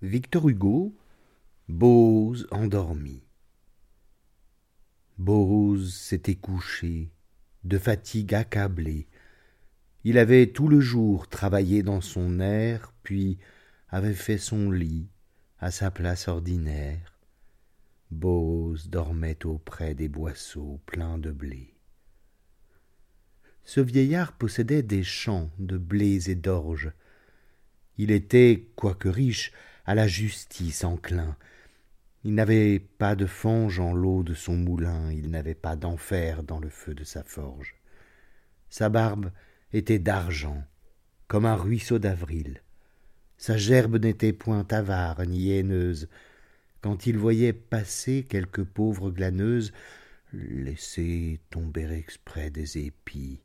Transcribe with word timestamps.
Victor 0.00 0.48
Hugo, 0.48 0.94
Bose 1.68 2.46
endormi. 2.52 3.20
Bose 5.18 5.92
s'était 5.92 6.36
couché, 6.36 7.10
de 7.64 7.78
fatigue 7.78 8.32
accablé. 8.32 9.08
Il 10.04 10.18
avait 10.18 10.52
tout 10.52 10.68
le 10.68 10.78
jour 10.78 11.26
travaillé 11.26 11.82
dans 11.82 12.00
son 12.00 12.38
air, 12.38 12.92
puis 13.02 13.38
avait 13.88 14.14
fait 14.14 14.38
son 14.38 14.70
lit 14.70 15.08
à 15.58 15.72
sa 15.72 15.90
place 15.90 16.28
ordinaire. 16.28 17.18
Bose 18.12 18.90
dormait 18.90 19.44
auprès 19.44 19.96
des 19.96 20.08
boisseaux 20.08 20.78
pleins 20.86 21.18
de 21.18 21.32
blé. 21.32 21.74
Ce 23.64 23.80
vieillard 23.80 24.32
possédait 24.32 24.84
des 24.84 25.02
champs 25.02 25.50
de 25.58 25.76
blés 25.76 26.30
et 26.30 26.36
d'orge. 26.36 26.92
Il 27.96 28.12
était, 28.12 28.68
quoique 28.76 29.08
riche, 29.08 29.52
à 29.88 29.94
la 29.94 30.06
justice 30.06 30.84
enclin. 30.84 31.34
Il 32.22 32.34
n'avait 32.34 32.78
pas 32.78 33.16
de 33.16 33.24
fange 33.24 33.80
en 33.80 33.94
l'eau 33.94 34.22
de 34.22 34.34
son 34.34 34.54
moulin, 34.54 35.10
il 35.10 35.30
n'avait 35.30 35.54
pas 35.54 35.76
d'enfer 35.76 36.42
dans 36.42 36.60
le 36.60 36.68
feu 36.68 36.92
de 36.92 37.04
sa 37.04 37.24
forge. 37.24 37.74
Sa 38.68 38.90
barbe 38.90 39.30
était 39.72 39.98
d'argent, 39.98 40.62
comme 41.26 41.46
un 41.46 41.54
ruisseau 41.54 41.98
d'avril. 41.98 42.62
Sa 43.38 43.56
gerbe 43.56 43.96
n'était 43.96 44.34
point 44.34 44.66
avare 44.70 45.24
ni 45.24 45.52
haineuse. 45.52 46.10
Quand 46.82 47.06
il 47.06 47.16
voyait 47.16 47.54
passer 47.54 48.26
quelque 48.28 48.60
pauvre 48.60 49.10
glaneuse, 49.10 49.72
laissez 50.34 51.40
tomber 51.48 51.90
exprès 51.92 52.50
des 52.50 52.76
épis, 52.76 53.40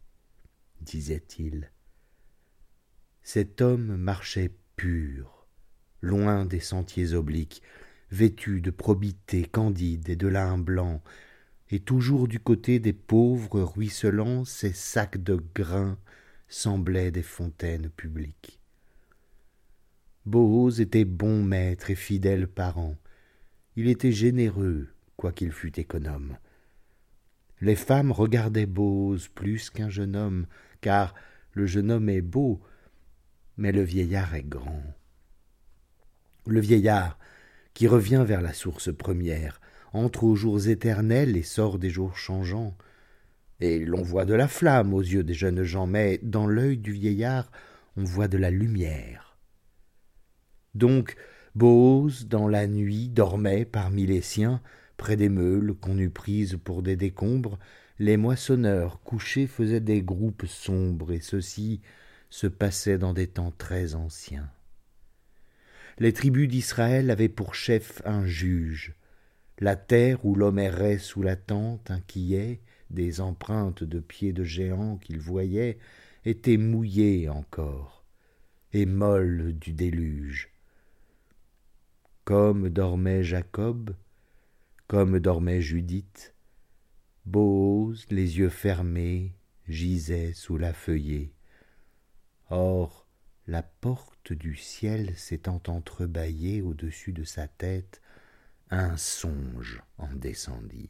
disait-il. 0.81 1.71
Cet 3.21 3.62
homme 3.62 3.95
marchait 3.95 4.51
pur, 4.75 5.42
loin 6.03 6.45
des 6.45 6.59
sentiers 6.59 7.13
obliques, 7.13 7.63
vêtu 8.12 8.62
de 8.62 8.70
probité 8.70 9.46
candide 9.46 10.09
et 10.09 10.15
de 10.15 10.27
lin 10.27 10.57
blanc, 10.57 11.01
et 11.71 11.79
toujours 11.79 12.27
du 12.27 12.40
côté 12.40 12.77
des 12.79 12.93
pauvres 12.93 13.62
ruisselants, 13.62 14.46
ses 14.46 14.74
sacs 14.74 15.24
de 15.24 15.41
grains 15.55 15.98
semblaient 16.49 17.09
des 17.09 17.24
fontaines 17.24 17.90
publiques. 17.90 18.59
Boaz 20.26 20.79
était 20.81 21.05
bon 21.05 21.41
maître 21.41 21.90
et 21.90 21.96
fidèle 21.96 22.48
parent. 22.48 22.96
Il 23.76 23.87
était 23.87 24.12
généreux, 24.12 24.90
quoiqu'il 25.18 25.51
fût 25.51 25.79
économe. 25.79 26.37
Les 27.62 27.76
femmes 27.76 28.12
regardaient 28.12 28.65
Bose 28.65 29.29
plus 29.29 29.70
qu'un 29.70 29.90
jeune 29.90 30.15
homme, 30.15 30.48
car 30.81 31.15
le 31.54 31.65
jeune 31.65 31.91
homme 31.91 32.09
est 32.09 32.21
beau, 32.21 32.62
mais 33.57 33.71
le 33.71 33.81
vieillard 33.81 34.35
est 34.35 34.48
grand 34.48 34.84
le 36.46 36.60
vieillard 36.60 37.18
qui 37.74 37.88
revient 37.88 38.24
vers 38.26 38.41
la 38.41 38.54
source 38.54 38.94
première 38.94 39.60
entre 39.94 40.24
aux 40.24 40.36
jours 40.36 40.68
éternels 40.68 41.38
et 41.38 41.44
sort 41.44 41.80
des 41.80 41.90
jours 41.90 42.18
changeants. 42.18 42.76
Et 43.60 43.80
l'on 43.80 44.02
voit 44.02 44.26
de 44.26 44.34
la 44.34 44.48
flamme 44.48 44.94
aux 44.94 45.02
yeux 45.02 45.24
des 45.24 45.34
jeunes 45.34 45.64
gens 45.64 45.88
mais 45.88 46.20
dans 46.24 46.48
l'œil 46.48 46.77
du 46.77 46.91
vieillard 46.91 47.52
on 47.96 48.04
voit 48.04 48.27
de 48.27 48.38
la 48.38 48.49
lumière. 48.49 49.38
Donc 50.74 51.16
Bose, 51.55 52.27
dans 52.27 52.48
la 52.48 52.66
nuit, 52.66 53.10
dormait 53.10 53.66
parmi 53.66 54.08
les 54.08 54.21
siens, 54.21 54.62
près 54.98 55.16
des 55.16 55.30
meules 55.30 55.76
qu'on 55.76 55.99
eût 55.99 56.10
prises 56.10 56.58
pour 56.64 56.82
des 56.82 56.96
décombres, 56.96 57.60
les 57.99 58.18
moissonneurs 58.18 59.02
couchés 59.04 59.46
faisaient 59.46 59.80
des 59.80 60.02
groupes 60.02 60.48
sombres, 60.48 61.12
et 61.12 61.20
ceci 61.20 61.82
se 62.32 62.48
passait 62.48 62.98
dans 62.98 63.14
des 63.14 63.27
temps 63.27 63.54
très 63.55 63.94
anciens 63.94 64.50
les 66.00 66.13
tribus 66.13 66.47
d'Israël 66.47 67.12
avaient 67.12 67.30
pour 67.30 67.56
chef 67.56 68.02
un 68.06 68.25
juge. 68.25 68.96
La 69.59 69.75
terre 69.75 70.25
où 70.25 70.36
l'homme 70.36 70.59
errait 70.59 70.97
sous 70.97 71.22
la 71.22 71.36
tente, 71.36 71.91
inquiet 71.91 72.62
des 72.90 73.22
empreintes 73.22 73.84
de 73.84 74.00
pieds 74.00 74.34
de 74.34 74.44
géants 74.44 74.98
qu'il 74.98 75.20
voyait, 75.20 75.78
était 76.26 76.58
mouillée 76.58 77.30
encore, 77.30 78.03
et 78.72 78.86
molle 78.86 79.53
du 79.53 79.74
déluge. 79.74 80.50
Comme 82.24 82.70
dormait 82.70 83.24
Jacob, 83.24 83.96
comme 84.88 85.20
dormait 85.20 85.62
Judith, 85.62 86.34
Boaz, 87.26 88.06
les 88.09 88.38
yeux 88.38 88.50
fermés, 88.50 89.34
gisait 89.68 90.34
sous 90.34 90.58
la 90.58 90.74
feuillée. 90.74 91.34
Or, 92.50 93.03
la 93.48 93.62
porte 93.64 94.34
du 94.34 94.56
ciel 94.56 95.14
s'étant 95.18 95.62
entrebâillée 95.68 96.62
au-dessus 96.62 97.12
de 97.12 97.24
sa 97.24 97.48
tête, 97.48 98.02
un 98.70 98.96
songe 98.98 99.81
en 99.98 100.14
descendit. 100.14 100.90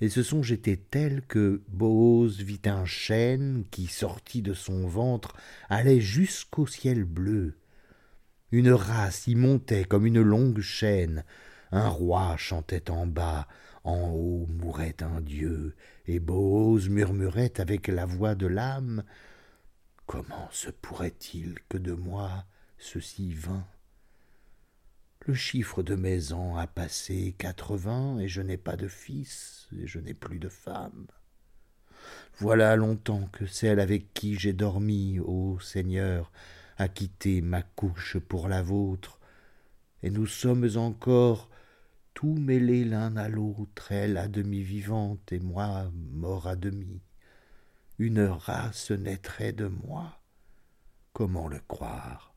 Et 0.00 0.08
ce 0.08 0.22
songe 0.22 0.52
était 0.52 0.76
tel 0.76 1.22
que 1.22 1.62
Boaz 1.68 2.38
vit 2.38 2.60
un 2.66 2.84
chêne 2.84 3.64
qui, 3.70 3.86
sorti 3.86 4.42
de 4.42 4.52
son 4.52 4.86
ventre, 4.86 5.36
allait 5.68 6.00
jusqu'au 6.00 6.66
ciel 6.66 7.04
bleu. 7.04 7.56
Une 8.50 8.70
race 8.70 9.26
y 9.26 9.34
montait 9.34 9.84
comme 9.84 10.06
une 10.06 10.20
longue 10.20 10.60
chaîne, 10.60 11.24
un 11.70 11.88
roi 11.88 12.36
chantait 12.36 12.90
en 12.90 13.06
bas, 13.06 13.48
en 13.84 14.10
haut 14.10 14.46
mourait 14.48 15.02
un 15.02 15.20
dieu, 15.20 15.74
et 16.06 16.20
Boaz 16.20 16.88
murmurait 16.88 17.60
avec 17.60 17.88
la 17.88 18.06
voix 18.06 18.34
de 18.34 18.46
l'âme 18.46 19.04
Comment 20.06 20.48
se 20.50 20.70
pourrait-il 20.70 21.58
que 21.68 21.78
de 21.78 21.92
moi 21.92 22.44
ceci 22.78 23.32
vint? 23.32 23.66
Le 25.26 25.32
chiffre 25.32 25.82
de 25.82 25.94
mes 25.94 26.32
ans 26.32 26.56
a 26.56 26.66
passé 26.66 27.34
quatre-vingts, 27.38 28.18
et 28.18 28.28
je 28.28 28.42
n'ai 28.42 28.58
pas 28.58 28.76
de 28.76 28.88
fils, 28.88 29.68
et 29.78 29.86
je 29.86 29.98
n'ai 29.98 30.12
plus 30.12 30.38
de 30.38 30.50
femme. 30.50 31.06
Voilà 32.38 32.76
longtemps 32.76 33.26
que 33.32 33.46
celle 33.46 33.80
avec 33.80 34.12
qui 34.12 34.38
j'ai 34.38 34.52
dormi, 34.52 35.18
ô 35.20 35.58
Seigneur, 35.60 36.30
a 36.76 36.88
quitté 36.88 37.40
ma 37.40 37.62
couche 37.62 38.18
pour 38.18 38.48
la 38.48 38.62
vôtre, 38.62 39.18
et 40.02 40.10
nous 40.10 40.26
sommes 40.26 40.68
encore 40.76 41.48
tout 42.12 42.34
mêlés 42.34 42.84
l'un 42.84 43.16
à 43.16 43.28
l'autre, 43.28 43.90
elle 43.90 44.18
à 44.18 44.28
demi 44.28 44.62
vivante 44.62 45.32
et 45.32 45.40
moi 45.40 45.90
mort 46.12 46.46
à 46.46 46.56
demi 46.56 47.00
une 47.98 48.24
race 48.24 48.90
naîtrait 48.90 49.52
de 49.52 49.66
moi. 49.66 50.20
Comment 51.12 51.48
le 51.48 51.60
croire? 51.68 52.34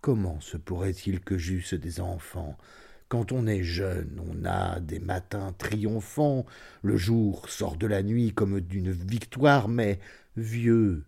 Comment 0.00 0.40
se 0.40 0.56
pourrait-il 0.56 1.20
que 1.20 1.38
j'eusse 1.38 1.74
des 1.74 2.00
enfants? 2.00 2.58
Quand 3.08 3.30
on 3.30 3.46
est 3.46 3.62
jeune, 3.62 4.20
on 4.26 4.44
a 4.44 4.80
des 4.80 4.98
matins 4.98 5.52
triomphants, 5.52 6.44
le 6.82 6.96
jour 6.96 7.48
sort 7.48 7.76
de 7.76 7.86
la 7.86 8.02
nuit 8.02 8.32
comme 8.32 8.60
d'une 8.60 8.90
victoire, 8.90 9.68
mais 9.68 10.00
vieux, 10.36 11.04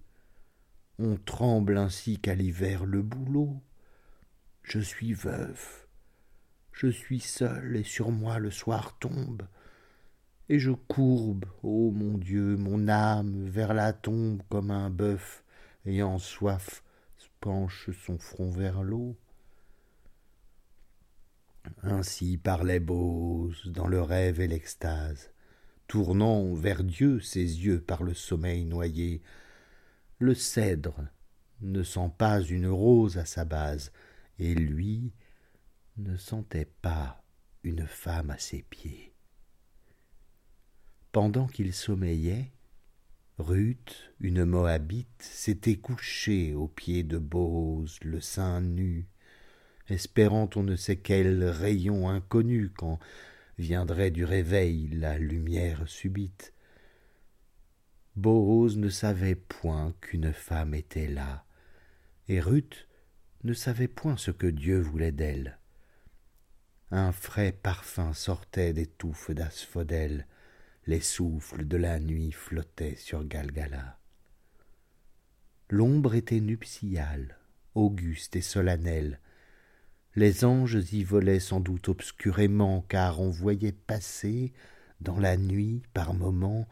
on 0.99 1.17
tremble 1.17 1.77
ainsi 1.77 2.21
qu'à 2.21 2.35
l'hiver 2.35 2.85
le 2.85 3.03
bouleau. 3.03 3.61
Je 4.63 4.79
suis 4.79 5.13
veuf, 5.13 5.89
je 6.73 6.87
suis 6.87 7.21
seul, 7.21 7.77
et 7.77 7.85
sur 7.85 8.11
moi 8.11 8.39
le 8.39 8.51
soir 8.51 8.97
tombe 8.99 9.43
et 10.49 10.59
je 10.59 10.71
courbe, 10.71 11.47
ô 11.63 11.91
mon 11.91 12.19
Dieu, 12.19 12.57
mon 12.57 12.89
âme 12.89 13.49
vers 13.49 13.75
la 13.75 13.93
tombe 13.93 14.43
comme 14.49 14.71
un 14.71 14.91
bœuf 14.91 15.45
ayant 15.87 16.19
soif 16.19 16.83
penche 17.45 17.91
son 18.07 18.17
front 18.17 18.49
vers 18.49 18.83
l'eau. 18.83 19.19
Ainsi 21.83 22.39
parlait 22.39 22.81
Bose 22.81 23.67
dans 23.67 23.87
le 23.87 24.01
rêve 24.01 24.41
et 24.41 24.47
l'extase, 24.47 25.31
tournant 25.87 26.55
vers 26.55 26.83
Dieu 26.83 27.21
ses 27.21 27.41
yeux 27.41 27.83
par 27.83 28.03
le 28.03 28.15
sommeil 28.15 28.65
noyé. 28.65 29.21
Le 30.19 30.35
cèdre 30.35 31.07
ne 31.61 31.83
sent 31.83 32.11
pas 32.17 32.41
une 32.41 32.69
rose 32.69 33.19
à 33.19 33.27
sa 33.27 33.45
base, 33.45 33.93
et 34.39 34.55
lui 34.55 35.13
ne 35.99 36.17
sentait 36.17 36.71
pas 36.81 37.23
une 37.63 37.87
femme 37.87 38.31
à 38.31 38.39
ses 38.39 38.63
pieds. 38.63 39.14
Pendant 41.15 41.47
qu'il 41.47 41.73
sommeillait, 41.73 42.51
Ruth, 43.39 44.13
une 44.19 44.45
Moabite, 44.45 45.23
s'était 45.23 45.77
couchée 45.77 46.55
aux 46.55 46.67
pieds 46.67 47.05
de 47.05 47.19
Boaz, 47.19 48.01
le 48.03 48.21
sein 48.21 48.61
nu, 48.61 49.07
espérant 49.89 50.51
on 50.57 50.65
ne 50.65 50.75
sait 50.75 50.97
quel 50.97 51.45
rayon 51.45 52.09
inconnu 52.09 52.73
quand 52.77 52.99
viendrait 53.59 54.11
du 54.11 54.25
réveil 54.25 54.89
la 54.89 55.17
lumière 55.17 55.87
subite. 55.87 56.53
Boaz 58.17 58.77
ne 58.77 58.89
savait 58.89 59.37
point 59.37 59.95
qu'une 60.01 60.33
femme 60.33 60.75
était 60.75 61.07
là, 61.07 61.45
et 62.27 62.41
Ruth 62.41 62.89
ne 63.45 63.53
savait 63.53 63.87
point 63.87 64.17
ce 64.17 64.33
que 64.33 64.49
Dieu 64.49 64.81
voulait 64.81 65.13
d'elle. 65.13 65.61
Un 66.91 67.13
frais 67.13 67.53
parfum 67.53 68.13
sortait 68.15 68.73
des 68.73 68.87
touffes 68.87 69.31
d'asphodèle, 69.31 70.27
les 70.87 71.01
souffles 71.01 71.67
de 71.67 71.77
la 71.77 71.99
nuit 71.99 72.33
flottaient 72.33 72.97
sur 72.97 73.25
Galgala. 73.25 73.99
L'ombre 75.71 76.15
était 76.15 76.41
nuptiale, 76.41 77.39
auguste 77.75 78.37
et 78.37 78.43
solennelle, 78.43 79.21
Les 80.17 80.45
anges 80.45 80.93
y 80.93 81.03
volaient 81.03 81.41
sans 81.41 81.59
doute 81.59 81.89
obscurément, 81.89 82.85
car 82.89 83.21
on 83.21 83.31
voyait 83.31 83.73
passer, 83.73 84.53
dans 85.01 85.19
la 85.19 85.37
nuit, 85.37 85.83
par 85.93 86.15
moments, 86.15 86.69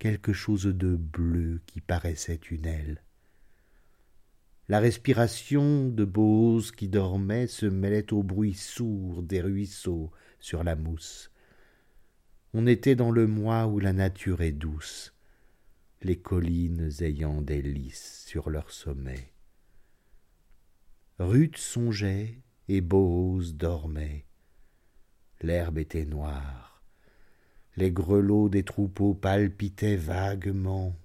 quelque 0.00 0.32
chose 0.32 0.64
de 0.64 0.96
bleu 0.96 1.60
qui 1.66 1.80
paraissait 1.80 2.40
une 2.50 2.66
aile. 2.66 3.02
La 4.68 4.80
respiration 4.80 5.88
de 5.88 6.04
Bose 6.04 6.72
qui 6.72 6.88
dormait 6.88 7.46
se 7.46 7.66
mêlait 7.66 8.12
au 8.12 8.22
bruit 8.22 8.54
sourd 8.54 9.22
des 9.22 9.40
ruisseaux 9.40 10.10
sur 10.40 10.64
la 10.64 10.74
mousse. 10.74 11.30
On 12.52 12.66
était 12.66 12.96
dans 12.96 13.12
le 13.12 13.28
mois 13.28 13.68
où 13.68 13.78
la 13.78 13.92
nature 13.92 14.40
est 14.40 14.50
douce, 14.50 15.14
les 16.02 16.16
collines 16.16 16.90
ayant 17.00 17.42
des 17.42 17.62
lys 17.62 18.24
sur 18.26 18.50
leur 18.50 18.72
sommet. 18.72 19.30
Ruth 21.20 21.58
songeait 21.58 22.40
et 22.66 22.80
Bose 22.80 23.54
dormait. 23.54 24.24
L'herbe 25.42 25.78
était 25.78 26.04
noire. 26.04 26.82
Les 27.76 27.92
grelots 27.92 28.48
des 28.48 28.64
troupeaux 28.64 29.14
palpitaient 29.14 29.96
vaguement. 29.96 30.96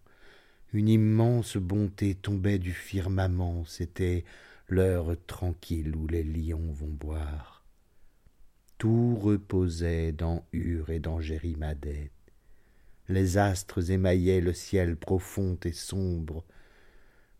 Une 0.73 0.89
immense 0.89 1.57
bonté 1.57 2.15
tombait 2.15 2.59
du 2.59 2.73
firmament. 2.73 3.65
C'était 3.65 4.25
l'heure 4.67 5.15
tranquille 5.27 5.95
où 5.95 6.07
les 6.07 6.23
lions 6.23 6.71
vont 6.71 6.87
boire. 6.87 7.54
Tout 8.77 9.15
reposait 9.15 10.11
dans 10.11 10.45
Ur 10.51 10.89
et 10.89 10.99
dans 10.99 11.19
Jérimadette. 11.21 12.11
Les 13.07 13.37
astres 13.37 13.91
émaillaient 13.91 14.41
le 14.41 14.53
ciel 14.53 14.97
profond 14.97 15.57
et 15.63 15.71
sombre. 15.71 16.43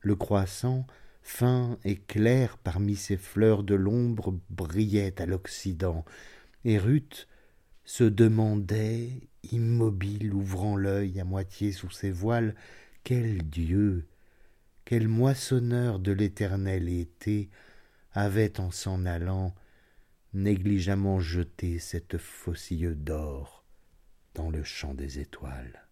Le 0.01 0.15
croissant 0.15 0.85
fin 1.25 1.79
et 1.83 1.95
clair 1.97 2.59
parmi 2.59 2.95
ces 2.95 3.17
fleurs 3.17 3.63
de 3.63 3.73
l'ombre, 3.73 4.39
brillait 4.51 5.19
à 5.19 5.25
l'Occident, 5.25 6.05
et 6.63 6.77
Ruth 6.77 7.27
se 7.83 8.03
demandait, 8.03 9.09
immobile, 9.51 10.33
ouvrant 10.33 10.77
l'œil 10.77 11.19
à 11.19 11.23
moitié 11.23 11.71
sous 11.71 11.89
ses 11.89 12.11
voiles, 12.11 12.53
quel 13.03 13.41
Dieu, 13.41 14.05
quel 14.85 15.07
moissonneur 15.07 15.97
de 15.97 16.11
l'éternel 16.11 16.89
été 16.89 17.49
avait 18.13 18.59
en 18.59 18.69
s'en 18.69 19.05
allant 19.05 19.55
négligemment 20.35 21.19
jeté 21.19 21.79
cette 21.79 22.17
faucille 22.17 22.93
d'or 22.93 23.63
dans 24.33 24.49
le 24.49 24.63
champ 24.63 24.93
des 24.93 25.19
étoiles. 25.19 25.84